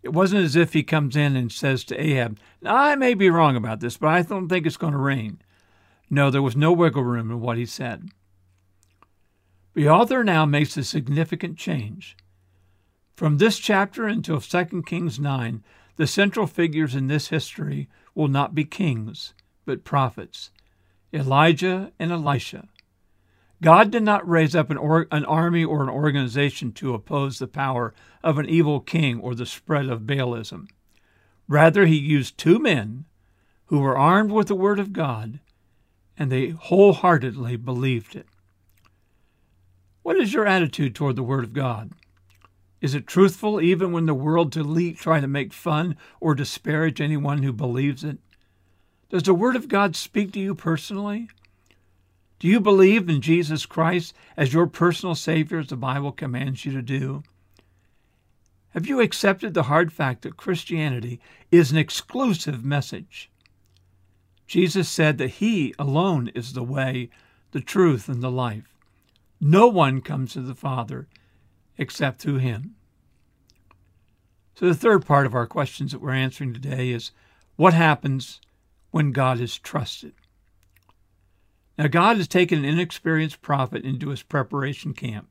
It 0.03 0.13
wasn't 0.13 0.45
as 0.45 0.57
if 0.57 0.73
he 0.73 0.83
comes 0.83 1.17
in 1.17 1.37
and 1.37 1.53
says 1.53 1.85
to 1.85 2.01
Ahab, 2.01 2.39
now, 2.61 2.77
I 2.77 2.97
may 2.97 3.15
be 3.15 3.31
wrong 3.31 3.57
about 3.57 3.81
this, 3.81 3.97
but 3.97 4.09
I 4.09 4.23
don't 4.23 4.49
think 4.49 4.67
it's 4.67 4.77
going 4.77 4.93
to 4.93 4.99
rain. 4.99 5.41
No, 6.11 6.31
there 6.31 6.43
was 6.43 6.57
no 6.57 6.73
wiggle 6.73 7.05
room 7.05 7.31
in 7.31 7.41
what 7.41 7.57
he 7.57 7.67
said. 7.67 8.11
The 9.75 9.89
author 9.89 10.23
now 10.23 10.45
makes 10.45 10.77
a 10.77 10.85
significant 10.85 11.57
change. 11.57 12.17
From 13.17 13.39
this 13.39 13.59
chapter 13.59 14.07
until 14.07 14.41
2 14.41 14.83
Kings 14.83 15.19
9, 15.19 15.63
the 15.97 16.07
central 16.07 16.47
figures 16.47 16.95
in 16.95 17.07
this 17.07 17.29
history 17.29 17.89
will 18.15 18.29
not 18.29 18.55
be 18.55 18.65
kings, 18.65 19.35
but 19.65 19.85
prophets 19.85 20.51
Elijah 21.13 21.93
and 21.99 22.11
Elisha. 22.11 22.69
God 23.63 23.91
did 23.91 24.03
not 24.03 24.29
raise 24.29 24.55
up 24.55 24.71
an, 24.71 24.77
or, 24.77 25.07
an, 25.11 25.25
army 25.25 25.65
or 25.65 25.83
an 25.83 25.89
organization 25.89 26.73
to 26.73 26.93
oppose 26.93 27.39
the 27.39 27.47
power 27.47 27.95
of 28.23 28.37
an 28.37 28.47
evil 28.47 28.81
king 28.81 29.21
or 29.21 29.35
the 29.35 29.47
spread 29.47 29.89
of 29.89 30.01
Baalism. 30.01 30.69
Rather, 31.49 31.87
he 31.87 31.97
used 31.97 32.37
two 32.37 32.59
men 32.59 33.07
who 33.67 33.79
were 33.79 33.97
armed 33.97 34.33
with 34.33 34.49
the 34.49 34.55
word 34.55 34.79
of 34.79 34.93
God, 34.93 35.41
and 36.19 36.31
they 36.31 36.51
wholeheartedly 36.51 37.57
believed 37.57 38.15
it. 38.15 38.27
What 40.03 40.17
is 40.17 40.35
your 40.35 40.47
attitude 40.47 40.95
toward 40.95 41.17
the 41.17 41.23
word 41.23 41.45
of 41.45 41.53
God? 41.53 41.93
Is 42.83 42.97
it 42.97 43.07
truthful 43.07 43.61
even 43.61 43.93
when 43.93 44.07
the 44.07 44.15
world's 44.15 44.57
elite 44.57 44.99
try 44.99 45.21
to 45.21 45.29
make 45.29 45.53
fun 45.53 45.97
or 46.21 46.35
disparage 46.35 47.01
anyone 47.01 47.45
who 47.45 47.53
believes 47.53 48.03
it? 48.03 48.19
Does 49.09 49.23
the 49.23 49.35
Word 49.35 49.57
of 49.57 49.69
God 49.69 49.95
speak 49.95 50.33
to 50.33 50.41
you 50.41 50.55
personally? 50.55 51.29
Do 52.43 52.49
you 52.49 52.59
believe 52.59 53.09
in 53.09 53.21
Jesus 53.21 53.67
Christ 53.67 54.17
as 54.37 54.53
your 54.53 54.67
personal 54.67 55.15
Savior 55.15 55.61
as 55.61 55.69
the 55.69 55.77
Bible 55.77 56.11
commands 56.11 56.65
you 56.65 56.73
to 56.73 56.83
do? 56.83 57.23
Have 58.71 58.85
you 58.85 59.01
accepted 59.01 59.55
the 59.55 59.63
hard 59.63 59.93
fact 59.93 60.23
that 60.23 60.37
Christianity 60.37 61.21
is 61.53 61.71
an 61.71 61.79
exclusive 61.79 62.65
message? 62.65 63.31
Jesus 64.49 64.89
said 64.89 65.19
that 65.19 65.35
He 65.39 65.73
alone 65.79 66.33
is 66.35 66.55
the 66.55 66.65
way, 66.65 67.11
the 67.53 67.61
truth, 67.61 68.09
and 68.09 68.21
the 68.21 68.29
life. 68.29 68.75
No 69.41 69.69
one 69.69 70.01
comes 70.01 70.33
to 70.33 70.41
the 70.41 70.57
Father 70.57 71.07
except 71.79 72.21
through 72.21 72.39
him. 72.39 72.75
So, 74.57 74.67
the 74.67 74.75
third 74.75 75.07
part 75.07 75.27
of 75.27 75.35
our 75.37 75.47
questions 75.47 75.93
that 75.93 76.01
we're 76.01 76.11
answering 76.11 76.53
today 76.53 76.91
is 76.91 77.13
what 77.55 77.73
happens 77.73 78.41
when 78.91 79.13
God 79.13 79.39
is 79.39 79.59
trusted? 79.59 80.15
Now, 81.79 81.87
God 81.89 82.19
has 82.19 82.29
taken 82.29 82.59
an 82.59 82.65
inexperienced 82.65 83.43
prophet 83.43 83.85
into 83.85 84.11
his 84.11 84.23
preparation 84.23 84.93
camp. 84.93 85.29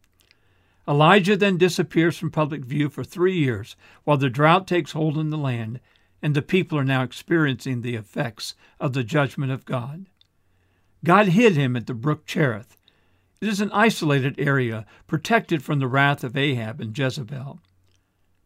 Elijah 0.88 1.38
then 1.38 1.58
disappears 1.58 2.18
from 2.18 2.32
public 2.32 2.66
view 2.66 2.90
for 2.90 3.04
three 3.04 3.38
years 3.38 3.76
while 4.04 4.18
the 4.18 4.30
drought 4.30 4.68
takes 4.68 4.94
hold 4.94 5.18
in 5.18 5.30
the 5.30 5.38
land, 5.38 5.80
and 6.22 6.36
the 6.36 6.42
people 6.42 6.78
are 6.78 6.84
now 6.84 7.04
experiencing 7.04 7.82
the 7.82 7.96
effects 7.96 8.56
of 8.80 8.94
the 8.94 9.04
judgment 9.04 9.52
of 9.52 9.66
God. 9.66 10.08
God 11.04 11.28
hid 11.30 11.56
him 11.56 11.76
at 11.76 11.88
the 11.88 11.94
brook 11.94 12.26
Cherith, 12.26 12.76
it 13.42 13.48
is 13.48 13.60
an 13.60 13.72
isolated 13.72 14.36
area, 14.38 14.86
protected 15.08 15.64
from 15.64 15.80
the 15.80 15.88
wrath 15.88 16.24
of 16.24 16.38
Ahab 16.38 16.80
and 16.80 16.96
Jezebel. 16.96 17.60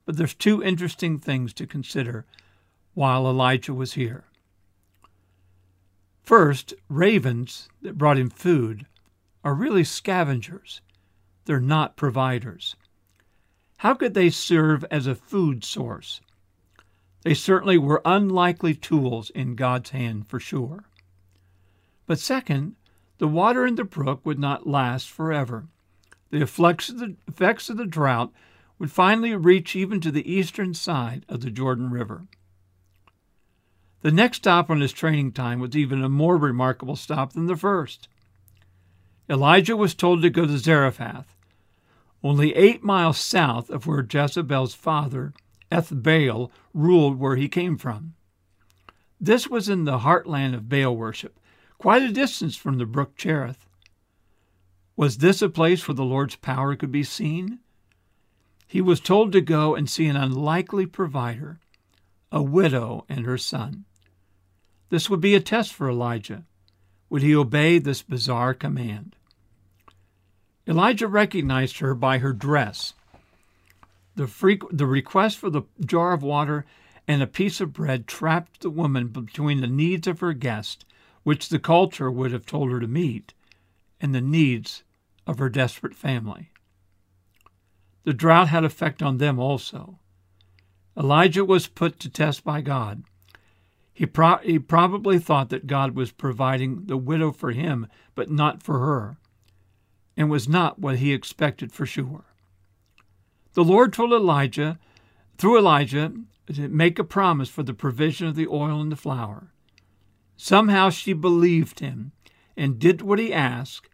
But 0.05 0.15
there's 0.15 0.33
two 0.33 0.63
interesting 0.63 1.19
things 1.19 1.53
to 1.55 1.67
consider 1.67 2.25
while 2.93 3.27
Elijah 3.27 3.73
was 3.73 3.93
here. 3.93 4.23
First, 6.25 6.73
ravens 6.89 7.69
that 7.83 7.99
brought 7.99 8.17
him 8.17 8.31
food 8.31 8.87
are 9.43 9.53
really 9.53 9.83
scavengers. 9.83 10.81
They're 11.45 11.59
not 11.59 11.95
providers. 11.95 12.75
How 13.77 13.93
could 13.93 14.15
they 14.15 14.31
serve 14.31 14.83
as 14.89 15.05
a 15.05 15.13
food 15.13 15.63
source? 15.63 16.21
They 17.21 17.35
certainly 17.35 17.77
were 17.77 18.01
unlikely 18.03 18.73
tools 18.73 19.29
in 19.29 19.55
God's 19.55 19.91
hand 19.91 20.27
for 20.27 20.39
sure. 20.39 20.85
But 22.07 22.17
second, 22.17 22.75
the 23.19 23.27
water 23.27 23.65
in 23.67 23.75
the 23.75 23.83
brook 23.83 24.25
would 24.25 24.39
not 24.39 24.67
last 24.67 25.09
forever. 25.09 25.67
The 26.31 26.41
effects 26.41 26.89
of 26.89 26.97
the, 27.77 27.85
drought 27.85 28.33
would 28.79 28.91
finally 28.91 29.35
reach 29.35 29.75
even 29.75 30.01
to 30.01 30.11
the 30.11 30.31
eastern 30.31 30.73
side 30.73 31.23
of 31.29 31.41
the 31.41 31.51
Jordan 31.51 31.91
River. 31.91 32.25
The 34.05 34.11
next 34.11 34.37
stop 34.37 34.69
on 34.69 34.81
his 34.81 34.93
training 34.93 35.31
time 35.31 35.59
was 35.59 35.75
even 35.75 36.03
a 36.03 36.09
more 36.09 36.37
remarkable 36.37 36.95
stop 36.95 37.33
than 37.33 37.47
the 37.47 37.55
first. 37.55 38.07
Elijah 39.27 39.75
was 39.75 39.95
told 39.95 40.21
to 40.21 40.29
go 40.29 40.45
to 40.45 40.59
Zarephath, 40.59 41.35
only 42.23 42.53
eight 42.53 42.83
miles 42.83 43.17
south 43.17 43.71
of 43.71 43.87
where 43.87 44.05
Jezebel's 44.07 44.75
father, 44.75 45.33
Ethbaal, 45.71 46.51
ruled 46.71 47.17
where 47.17 47.35
he 47.35 47.49
came 47.49 47.79
from. 47.79 48.13
This 49.19 49.47
was 49.47 49.69
in 49.69 49.85
the 49.85 49.97
heartland 49.97 50.53
of 50.53 50.69
Baal 50.69 50.95
worship, 50.95 51.39
quite 51.79 52.03
a 52.03 52.11
distance 52.11 52.55
from 52.55 52.77
the 52.77 52.85
brook 52.85 53.17
Cherith. 53.17 53.65
Was 54.95 55.17
this 55.17 55.41
a 55.41 55.49
place 55.49 55.87
where 55.87 55.95
the 55.95 56.05
Lord's 56.05 56.35
power 56.35 56.75
could 56.75 56.91
be 56.91 57.03
seen? 57.03 57.57
He 58.67 58.81
was 58.81 58.99
told 58.99 59.31
to 59.31 59.41
go 59.41 59.73
and 59.73 59.89
see 59.89 60.05
an 60.05 60.15
unlikely 60.15 60.85
provider, 60.85 61.59
a 62.31 62.43
widow 62.43 63.03
and 63.09 63.25
her 63.25 63.39
son. 63.39 63.85
This 64.95 65.09
would 65.09 65.19
be 65.19 65.35
a 65.35 65.41
test 65.41 65.73
for 65.73 65.89
Elijah. 65.89 66.45
Would 67.09 67.21
he 67.21 67.35
obey 67.35 67.79
this 67.79 68.01
bizarre 68.01 68.53
command? 68.53 69.17
Elijah 70.65 71.09
recognized 71.09 71.79
her 71.79 71.93
by 71.93 72.19
her 72.19 72.31
dress. 72.31 72.93
The, 74.15 74.31
the 74.71 74.85
request 74.85 75.37
for 75.37 75.49
the 75.49 75.63
jar 75.85 76.13
of 76.13 76.23
water 76.23 76.65
and 77.09 77.21
a 77.21 77.27
piece 77.27 77.59
of 77.59 77.73
bread 77.73 78.07
trapped 78.07 78.61
the 78.61 78.69
woman 78.69 79.09
between 79.09 79.59
the 79.59 79.67
needs 79.67 80.07
of 80.07 80.21
her 80.21 80.31
guest 80.31 80.85
which 81.23 81.49
the 81.49 81.59
culture 81.59 82.09
would 82.09 82.31
have 82.31 82.45
told 82.45 82.71
her 82.71 82.79
to 82.79 82.87
meet, 82.87 83.33
and 83.99 84.15
the 84.15 84.21
needs 84.21 84.83
of 85.27 85.39
her 85.39 85.49
desperate 85.49 85.93
family. 85.93 86.51
The 88.05 88.13
drought 88.13 88.47
had 88.47 88.63
effect 88.63 89.03
on 89.03 89.17
them 89.17 89.39
also. 89.39 89.99
Elijah 90.97 91.43
was 91.43 91.67
put 91.67 91.99
to 91.99 92.09
test 92.09 92.45
by 92.45 92.61
God. 92.61 93.03
He, 93.95 94.05
pro- 94.05 94.39
he 94.39 94.59
probably 94.59 95.19
thought 95.19 95.49
that 95.49 95.67
God 95.67 95.95
was 95.95 96.11
providing 96.11 96.87
the 96.87 96.97
widow 96.97 97.31
for 97.31 97.51
him, 97.51 97.87
but 98.13 98.29
not 98.29 98.61
for 98.61 98.79
her, 98.79 99.17
and 100.17 100.29
was 100.29 100.49
not 100.49 100.77
what 100.77 100.97
he 100.97 101.13
expected 101.13 101.71
for 101.71 101.85
sure. 101.85 102.25
The 103.53 103.63
Lord 103.63 103.93
told 103.93 104.11
Elijah, 104.11 104.77
through 105.37 105.57
Elijah, 105.57 106.11
to 106.53 106.67
make 106.67 106.99
a 106.99 107.05
promise 107.05 107.47
for 107.47 107.63
the 107.63 107.73
provision 107.73 108.27
of 108.27 108.35
the 108.35 108.47
oil 108.47 108.81
and 108.81 108.91
the 108.91 108.97
flour. 108.97 109.53
Somehow 110.35 110.89
she 110.89 111.13
believed 111.13 111.79
him 111.79 112.11
and 112.57 112.77
did 112.77 113.01
what 113.01 113.17
he 113.17 113.31
asked 113.33 113.87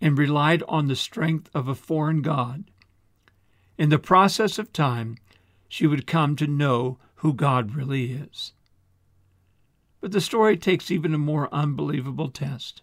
and 0.00 0.16
relied 0.16 0.62
on 0.68 0.86
the 0.86 0.94
strength 0.94 1.50
of 1.52 1.66
a 1.66 1.74
foreign 1.74 2.22
God. 2.22 2.70
In 3.76 3.88
the 3.88 3.98
process 3.98 4.56
of 4.56 4.72
time, 4.72 5.16
she 5.68 5.88
would 5.88 6.06
come 6.06 6.36
to 6.36 6.46
know 6.46 6.98
who 7.16 7.34
God 7.34 7.74
really 7.74 8.12
is. 8.12 8.52
But 10.00 10.12
the 10.12 10.20
story 10.20 10.56
takes 10.56 10.90
even 10.90 11.14
a 11.14 11.18
more 11.18 11.48
unbelievable 11.52 12.30
test. 12.30 12.82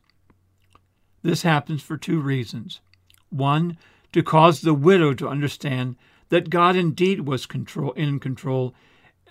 This 1.22 1.42
happens 1.44 1.82
for 1.82 1.98
two 1.98 2.20
reasons. 2.20 2.82
One, 3.30 3.78
to 4.12 4.22
cause 4.24 4.62
the 4.62 4.74
widow 4.74 5.14
to 5.14 5.28
understand 5.28 5.96
that 6.30 6.50
God 6.50 6.76
indeed 6.76 7.22
was 7.22 7.46
control, 7.46 7.92
in 7.94 8.20
control 8.20 8.74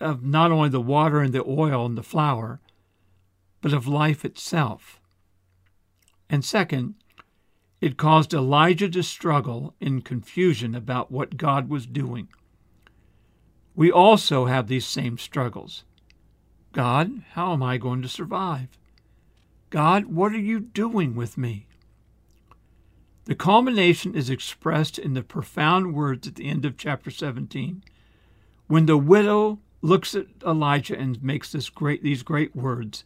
of 0.00 0.24
not 0.24 0.50
only 0.50 0.68
the 0.68 0.80
water 0.80 1.20
and 1.20 1.32
the 1.32 1.44
oil 1.44 1.86
and 1.86 1.96
the 1.96 2.02
flour, 2.02 2.60
but 3.60 3.72
of 3.72 3.86
life 3.86 4.24
itself. 4.24 5.00
And 6.28 6.44
second, 6.44 6.94
it 7.80 7.96
caused 7.96 8.34
Elijah 8.34 8.88
to 8.88 9.02
struggle 9.02 9.74
in 9.80 10.00
confusion 10.00 10.74
about 10.74 11.12
what 11.12 11.36
God 11.36 11.68
was 11.68 11.86
doing. 11.86 12.28
we 13.74 13.90
also 13.90 14.46
have 14.46 14.68
these 14.68 14.86
same 14.86 15.18
struggles. 15.18 15.84
God, 16.74 17.22
how 17.32 17.52
am 17.52 17.62
I 17.62 17.78
going 17.78 18.02
to 18.02 18.08
survive? 18.08 18.66
God, 19.70 20.06
what 20.06 20.32
are 20.32 20.38
you 20.38 20.58
doing 20.58 21.14
with 21.14 21.38
me? 21.38 21.66
The 23.26 23.36
culmination 23.36 24.16
is 24.16 24.28
expressed 24.28 24.98
in 24.98 25.14
the 25.14 25.22
profound 25.22 25.94
words 25.94 26.26
at 26.26 26.34
the 26.34 26.48
end 26.48 26.64
of 26.64 26.76
chapter 26.76 27.12
17. 27.12 27.84
When 28.66 28.86
the 28.86 28.98
widow 28.98 29.60
looks 29.82 30.16
at 30.16 30.26
Elijah 30.44 30.98
and 30.98 31.22
makes 31.22 31.52
this 31.52 31.70
great, 31.70 32.02
these 32.02 32.24
great 32.24 32.56
words, 32.56 33.04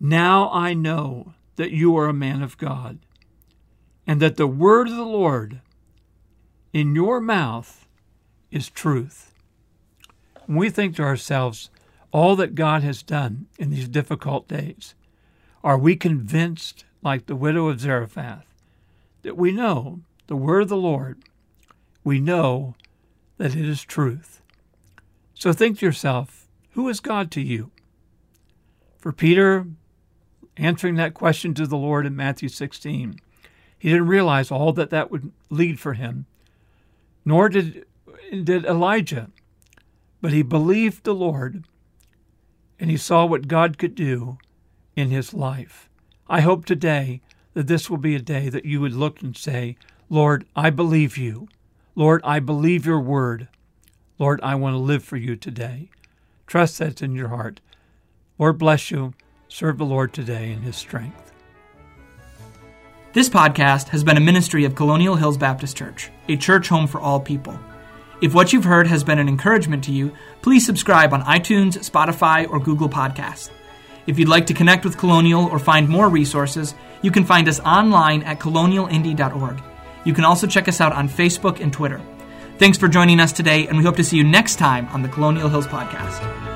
Now 0.00 0.50
I 0.52 0.74
know 0.74 1.34
that 1.54 1.70
you 1.70 1.96
are 1.96 2.08
a 2.08 2.12
man 2.12 2.42
of 2.42 2.58
God, 2.58 2.98
and 4.04 4.20
that 4.20 4.36
the 4.36 4.48
word 4.48 4.88
of 4.88 4.96
the 4.96 5.04
Lord 5.04 5.60
in 6.72 6.96
your 6.96 7.20
mouth 7.20 7.86
is 8.50 8.68
truth. 8.68 9.32
We 10.48 10.70
think 10.70 10.96
to 10.96 11.02
ourselves, 11.02 11.70
all 12.12 12.36
that 12.36 12.54
God 12.54 12.82
has 12.82 13.02
done 13.02 13.46
in 13.58 13.70
these 13.70 13.88
difficult 13.88 14.48
days, 14.48 14.94
are 15.62 15.78
we 15.78 15.96
convinced, 15.96 16.84
like 17.02 17.26
the 17.26 17.36
widow 17.36 17.68
of 17.68 17.80
Zarephath, 17.80 18.46
that 19.22 19.36
we 19.36 19.52
know 19.52 20.00
the 20.26 20.36
word 20.36 20.62
of 20.62 20.68
the 20.68 20.76
Lord, 20.76 21.18
we 22.04 22.20
know 22.20 22.74
that 23.36 23.54
it 23.54 23.68
is 23.68 23.82
truth. 23.82 24.42
So 25.34 25.52
think 25.52 25.78
to 25.78 25.86
yourself, 25.86 26.48
who 26.72 26.88
is 26.88 27.00
God 27.00 27.30
to 27.32 27.40
you? 27.40 27.70
For 28.98 29.12
Peter, 29.12 29.66
answering 30.56 30.96
that 30.96 31.14
question 31.14 31.54
to 31.54 31.66
the 31.66 31.76
Lord 31.76 32.06
in 32.06 32.14
Matthew 32.16 32.48
16, 32.48 33.18
he 33.78 33.88
didn't 33.88 34.06
realize 34.06 34.50
all 34.50 34.72
that 34.74 34.90
that 34.90 35.10
would 35.10 35.32
lead 35.48 35.80
for 35.80 35.94
him, 35.94 36.26
nor 37.24 37.48
did, 37.48 37.86
did 38.30 38.64
Elijah, 38.66 39.30
but 40.20 40.32
he 40.32 40.42
believed 40.42 41.04
the 41.04 41.14
Lord 41.14 41.64
and 42.80 42.90
he 42.90 42.96
saw 42.96 43.24
what 43.26 43.46
God 43.46 43.78
could 43.78 43.94
do 43.94 44.38
in 44.96 45.10
his 45.10 45.34
life. 45.34 45.88
I 46.28 46.40
hope 46.40 46.64
today 46.64 47.20
that 47.54 47.66
this 47.66 47.90
will 47.90 47.98
be 47.98 48.16
a 48.16 48.20
day 48.20 48.48
that 48.48 48.64
you 48.64 48.80
would 48.80 48.94
look 48.94 49.20
and 49.20 49.36
say, 49.36 49.76
Lord, 50.08 50.46
I 50.56 50.70
believe 50.70 51.16
you. 51.16 51.48
Lord, 51.94 52.22
I 52.24 52.40
believe 52.40 52.86
your 52.86 53.00
word. 53.00 53.48
Lord, 54.18 54.40
I 54.42 54.54
want 54.54 54.74
to 54.74 54.78
live 54.78 55.04
for 55.04 55.16
you 55.16 55.36
today. 55.36 55.90
Trust 56.46 56.78
that's 56.78 57.02
in 57.02 57.14
your 57.14 57.28
heart. 57.28 57.60
Lord 58.38 58.58
bless 58.58 58.90
you. 58.90 59.14
Serve 59.48 59.78
the 59.78 59.84
Lord 59.84 60.12
today 60.12 60.50
in 60.50 60.62
his 60.62 60.76
strength. 60.76 61.32
This 63.12 63.28
podcast 63.28 63.88
has 63.88 64.04
been 64.04 64.16
a 64.16 64.20
ministry 64.20 64.64
of 64.64 64.76
Colonial 64.76 65.16
Hills 65.16 65.36
Baptist 65.36 65.76
Church, 65.76 66.10
a 66.28 66.36
church 66.36 66.68
home 66.68 66.86
for 66.86 67.00
all 67.00 67.18
people. 67.18 67.58
If 68.20 68.34
what 68.34 68.52
you've 68.52 68.64
heard 68.64 68.86
has 68.86 69.02
been 69.02 69.18
an 69.18 69.28
encouragement 69.28 69.84
to 69.84 69.92
you, 69.92 70.12
please 70.42 70.66
subscribe 70.66 71.14
on 71.14 71.22
iTunes, 71.22 71.78
Spotify, 71.78 72.48
or 72.50 72.60
Google 72.60 72.88
Podcasts. 72.88 73.50
If 74.06 74.18
you'd 74.18 74.28
like 74.28 74.46
to 74.46 74.54
connect 74.54 74.84
with 74.84 74.98
Colonial 74.98 75.46
or 75.46 75.58
find 75.58 75.88
more 75.88 76.08
resources, 76.08 76.74
you 77.00 77.10
can 77.10 77.24
find 77.24 77.48
us 77.48 77.60
online 77.60 78.22
at 78.24 78.38
colonialindy.org. 78.38 79.62
You 80.04 80.12
can 80.12 80.24
also 80.24 80.46
check 80.46 80.68
us 80.68 80.80
out 80.80 80.92
on 80.92 81.08
Facebook 81.08 81.60
and 81.60 81.72
Twitter. 81.72 82.00
Thanks 82.58 82.76
for 82.76 82.88
joining 82.88 83.20
us 83.20 83.32
today, 83.32 83.66
and 83.66 83.78
we 83.78 83.84
hope 83.84 83.96
to 83.96 84.04
see 84.04 84.18
you 84.18 84.24
next 84.24 84.56
time 84.56 84.86
on 84.88 85.02
the 85.02 85.08
Colonial 85.08 85.48
Hills 85.48 85.66
Podcast. 85.66 86.49